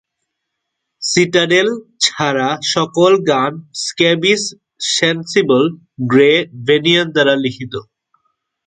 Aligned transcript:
"Citadel" 1.01 1.67
ছাড়া 2.03 2.49
সকল 2.73 3.11
গান 3.29 3.51
স্ক্যাবিস, 3.83 4.41
সেনসিবল, 4.89 5.63
গ্রে, 6.09 6.31
ভ্যানিয়ান 6.65 7.07
দ্বারা 7.15 7.33
লিখিত। 7.43 7.73